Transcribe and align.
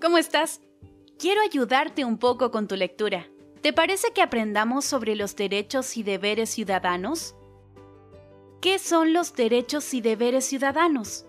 ¿cómo 0.00 0.18
estás? 0.18 0.60
Quiero 1.18 1.40
ayudarte 1.42 2.04
un 2.04 2.18
poco 2.18 2.50
con 2.50 2.66
tu 2.66 2.76
lectura. 2.76 3.28
¿Te 3.62 3.72
parece 3.72 4.12
que 4.12 4.20
aprendamos 4.20 4.84
sobre 4.84 5.14
los 5.14 5.36
derechos 5.36 5.96
y 5.96 6.02
deberes 6.02 6.50
ciudadanos? 6.50 7.34
¿Qué 8.60 8.78
son 8.78 9.12
los 9.12 9.34
derechos 9.34 9.94
y 9.94 10.00
deberes 10.00 10.44
ciudadanos? 10.44 11.24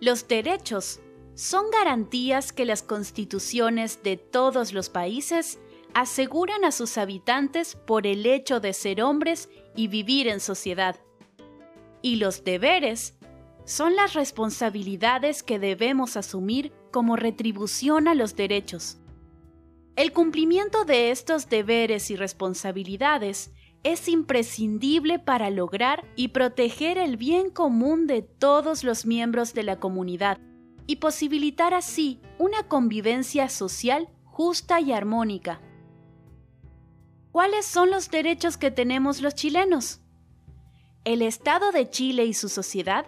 Los 0.00 0.26
derechos 0.26 1.00
son 1.34 1.70
garantías 1.70 2.52
que 2.52 2.64
las 2.64 2.82
constituciones 2.82 4.02
de 4.02 4.16
todos 4.16 4.72
los 4.72 4.88
países 4.88 5.58
aseguran 5.94 6.64
a 6.64 6.72
sus 6.72 6.96
habitantes 6.96 7.76
por 7.76 8.06
el 8.06 8.24
hecho 8.24 8.60
de 8.60 8.72
ser 8.72 9.02
hombres 9.02 9.50
y 9.76 9.88
vivir 9.88 10.28
en 10.28 10.40
sociedad. 10.40 10.96
Y 12.00 12.16
los 12.16 12.42
deberes 12.42 13.17
son 13.68 13.96
las 13.96 14.14
responsabilidades 14.14 15.42
que 15.42 15.58
debemos 15.58 16.16
asumir 16.16 16.72
como 16.90 17.16
retribución 17.16 18.08
a 18.08 18.14
los 18.14 18.34
derechos. 18.34 18.96
El 19.94 20.14
cumplimiento 20.14 20.86
de 20.86 21.10
estos 21.10 21.50
deberes 21.50 22.10
y 22.10 22.16
responsabilidades 22.16 23.52
es 23.82 24.08
imprescindible 24.08 25.18
para 25.18 25.50
lograr 25.50 26.10
y 26.16 26.28
proteger 26.28 26.96
el 26.96 27.18
bien 27.18 27.50
común 27.50 28.06
de 28.06 28.22
todos 28.22 28.84
los 28.84 29.04
miembros 29.04 29.52
de 29.52 29.64
la 29.64 29.78
comunidad 29.78 30.38
y 30.86 30.96
posibilitar 30.96 31.74
así 31.74 32.22
una 32.38 32.68
convivencia 32.68 33.50
social 33.50 34.08
justa 34.24 34.80
y 34.80 34.92
armónica. 34.92 35.60
¿Cuáles 37.32 37.66
son 37.66 37.90
los 37.90 38.10
derechos 38.10 38.56
que 38.56 38.70
tenemos 38.70 39.20
los 39.20 39.34
chilenos? 39.34 40.00
El 41.04 41.20
Estado 41.20 41.70
de 41.70 41.90
Chile 41.90 42.24
y 42.24 42.32
su 42.32 42.48
sociedad 42.48 43.04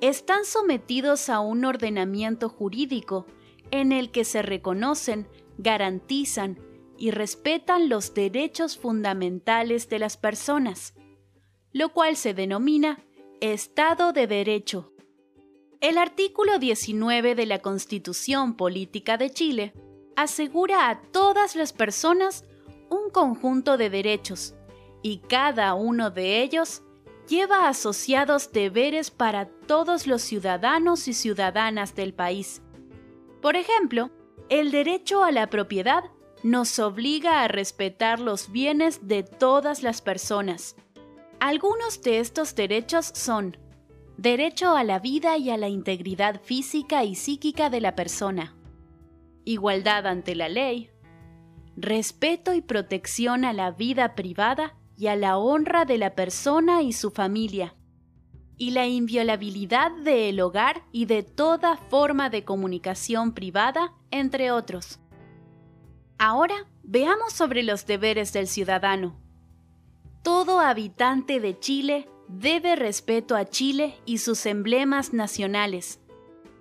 están 0.00 0.44
sometidos 0.44 1.28
a 1.28 1.40
un 1.40 1.64
ordenamiento 1.64 2.48
jurídico 2.48 3.26
en 3.70 3.92
el 3.92 4.10
que 4.10 4.24
se 4.24 4.42
reconocen, 4.42 5.28
garantizan 5.58 6.58
y 6.96 7.10
respetan 7.10 7.88
los 7.88 8.14
derechos 8.14 8.78
fundamentales 8.78 9.88
de 9.88 9.98
las 9.98 10.16
personas, 10.16 10.94
lo 11.72 11.92
cual 11.92 12.16
se 12.16 12.34
denomina 12.34 13.04
Estado 13.40 14.12
de 14.12 14.26
Derecho. 14.26 14.92
El 15.80 15.98
artículo 15.98 16.58
19 16.58 17.34
de 17.34 17.46
la 17.46 17.60
Constitución 17.60 18.56
Política 18.56 19.16
de 19.16 19.30
Chile 19.30 19.72
asegura 20.16 20.90
a 20.90 21.02
todas 21.02 21.54
las 21.54 21.72
personas 21.72 22.44
un 22.90 23.10
conjunto 23.10 23.76
de 23.76 23.90
derechos, 23.90 24.54
y 25.02 25.18
cada 25.18 25.74
uno 25.74 26.10
de 26.10 26.42
ellos 26.42 26.82
lleva 27.28 27.68
asociados 27.68 28.52
deberes 28.52 29.10
para 29.10 29.46
todos 29.46 30.06
los 30.06 30.22
ciudadanos 30.22 31.06
y 31.08 31.12
ciudadanas 31.12 31.94
del 31.94 32.14
país. 32.14 32.62
Por 33.42 33.56
ejemplo, 33.56 34.10
el 34.48 34.70
derecho 34.70 35.22
a 35.22 35.30
la 35.30 35.48
propiedad 35.50 36.04
nos 36.42 36.78
obliga 36.78 37.42
a 37.42 37.48
respetar 37.48 38.18
los 38.18 38.50
bienes 38.50 39.06
de 39.06 39.22
todas 39.22 39.82
las 39.82 40.00
personas. 40.00 40.76
Algunos 41.38 42.00
de 42.02 42.20
estos 42.20 42.54
derechos 42.54 43.10
son 43.14 43.56
derecho 44.16 44.74
a 44.74 44.82
la 44.82 44.98
vida 44.98 45.36
y 45.36 45.50
a 45.50 45.56
la 45.56 45.68
integridad 45.68 46.40
física 46.42 47.04
y 47.04 47.14
psíquica 47.14 47.70
de 47.70 47.80
la 47.80 47.94
persona, 47.94 48.56
igualdad 49.44 50.06
ante 50.06 50.34
la 50.34 50.48
ley, 50.48 50.90
respeto 51.76 52.54
y 52.54 52.60
protección 52.60 53.44
a 53.44 53.52
la 53.52 53.70
vida 53.70 54.14
privada 54.14 54.77
y 54.98 55.06
a 55.06 55.14
la 55.14 55.38
honra 55.38 55.84
de 55.84 55.96
la 55.96 56.16
persona 56.16 56.82
y 56.82 56.92
su 56.92 57.12
familia, 57.12 57.76
y 58.56 58.72
la 58.72 58.88
inviolabilidad 58.88 59.92
del 59.92 60.40
hogar 60.40 60.82
y 60.90 61.06
de 61.06 61.22
toda 61.22 61.76
forma 61.76 62.30
de 62.30 62.44
comunicación 62.44 63.32
privada, 63.32 63.94
entre 64.10 64.50
otros. 64.50 64.98
Ahora 66.18 66.66
veamos 66.82 67.32
sobre 67.32 67.62
los 67.62 67.86
deberes 67.86 68.32
del 68.32 68.48
ciudadano. 68.48 69.16
Todo 70.24 70.58
habitante 70.58 71.38
de 71.38 71.56
Chile 71.60 72.08
debe 72.26 72.74
respeto 72.74 73.36
a 73.36 73.44
Chile 73.44 73.94
y 74.04 74.18
sus 74.18 74.46
emblemas 74.46 75.12
nacionales. 75.12 76.00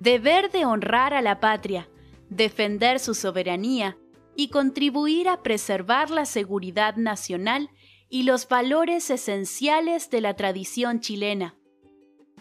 Deber 0.00 0.50
de 0.50 0.66
honrar 0.66 1.14
a 1.14 1.22
la 1.22 1.40
patria, 1.40 1.88
defender 2.28 3.00
su 3.00 3.14
soberanía 3.14 3.96
y 4.36 4.50
contribuir 4.50 5.30
a 5.30 5.42
preservar 5.42 6.10
la 6.10 6.26
seguridad 6.26 6.96
nacional 6.96 7.70
y 8.10 8.22
los 8.22 8.48
valores 8.48 9.10
esenciales 9.10 10.10
de 10.10 10.20
la 10.20 10.34
tradición 10.34 11.00
chilena. 11.00 11.54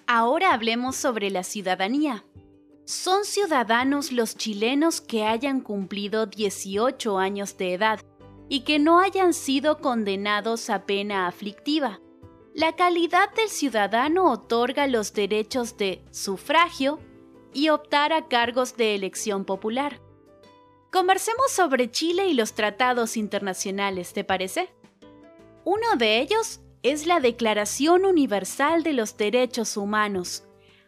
Ahora 0.06 0.54
hablemos 0.54 0.96
sobre 0.96 1.30
la 1.30 1.44
ciudadanía. 1.44 2.24
Son 2.86 3.26
ciudadanos 3.26 4.14
los 4.14 4.38
chilenos 4.38 5.02
que 5.02 5.26
hayan 5.26 5.60
cumplido 5.60 6.26
18 6.26 7.18
años 7.18 7.58
de 7.58 7.74
edad 7.74 8.00
y 8.48 8.62
que 8.62 8.80
no 8.80 9.00
hayan 9.02 9.34
sido 9.34 9.80
condenados 9.80 10.70
a 10.70 10.86
pena 10.86 11.28
aflictiva. 11.28 12.00
La 12.54 12.76
calidad 12.76 13.34
del 13.36 13.50
ciudadano 13.50 14.32
otorga 14.32 14.88
los 14.88 15.14
derechos 15.14 15.78
de 15.78 16.04
sufragio 16.12 17.00
y 17.54 17.70
optar 17.70 18.14
a 18.14 18.28
cargos 18.28 18.78
de 18.78 18.96
elección 18.96 19.44
popular. 19.44 20.02
Conversemos 20.92 21.52
sobre 21.52 21.92
Chile 21.92 22.28
y 22.28 22.34
los 22.34 22.54
tratados 22.54 23.18
internacionales, 23.18 24.14
¿te 24.14 24.24
parece? 24.24 24.70
Uno 25.70 25.98
de 25.98 26.22
ellos 26.22 26.62
es 26.82 27.06
la 27.06 27.20
Declaración 27.20 28.06
Universal 28.06 28.84
de 28.84 28.94
los 28.94 29.18
Derechos 29.18 29.76
Humanos, 29.76 30.46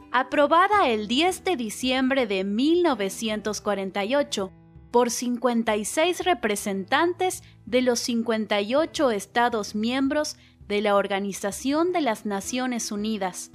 aprobada 0.10 0.88
el 0.88 1.10
10 1.10 1.44
de 1.44 1.58
diciembre 1.58 2.28
de 2.28 2.46
1948 2.46 4.54
por 4.90 5.12
56 5.12 6.24
representantes 6.24 7.44
de 7.66 7.82
los 7.82 8.00
58 8.00 9.12
Estados 9.12 9.76
miembros 9.76 10.38
de 10.66 10.82
la 10.82 10.96
Organización 10.96 11.92
de 11.92 12.00
las 12.00 12.26
Naciones 12.26 12.94
Unidas. 12.94 13.52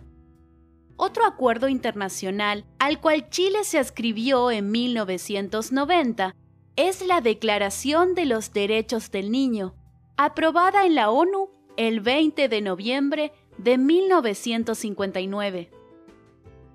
Otro 0.96 1.24
acuerdo 1.24 1.68
internacional 1.68 2.66
al 2.78 3.00
cual 3.00 3.30
Chile 3.30 3.64
se 3.64 3.78
ascribió 3.78 4.50
en 4.50 4.70
1990 4.70 6.36
es 6.76 7.00
la 7.00 7.22
Declaración 7.22 8.14
de 8.14 8.26
los 8.26 8.52
Derechos 8.52 9.10
del 9.10 9.30
Niño, 9.30 9.74
aprobada 10.16 10.86
en 10.86 10.94
la 10.94 11.10
ONU 11.10 11.50
el 11.76 12.00
20 12.00 12.48
de 12.48 12.60
noviembre 12.60 13.32
de 13.58 13.78
1959. 13.78 15.70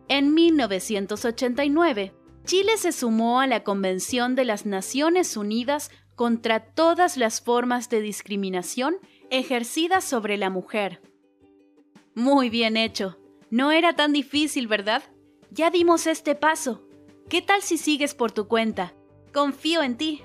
En 0.08 0.34
1989, 0.34 2.14
Chile 2.46 2.78
se 2.78 2.92
sumó 2.92 3.40
a 3.40 3.48
la 3.48 3.64
Convención 3.64 4.36
de 4.36 4.46
las 4.46 4.66
Naciones 4.66 5.38
Unidas 5.38 5.92
contra 6.16 6.60
todas 6.60 7.16
las 7.16 7.42
formas 7.42 7.90
de 7.90 8.02
discriminación 8.02 8.98
ejercidas 9.30 10.04
sobre 10.04 10.38
la 10.38 10.50
mujer. 10.50 11.02
Muy 12.16 12.50
bien 12.50 12.76
hecho. 12.76 13.18
No 13.52 13.72
era 13.72 13.94
tan 13.94 14.14
difícil, 14.14 14.68
¿verdad? 14.68 15.04
Ya 15.52 15.72
dimos 15.72 16.08
este 16.08 16.36
paso. 16.36 16.84
¿Qué 17.30 17.42
tal 17.42 17.62
si 17.62 17.78
sigues 17.78 18.16
por 18.16 18.32
tu 18.32 18.48
cuenta? 18.48 18.94
Confío 19.32 19.82
en 19.84 19.98
ti. 19.98 20.24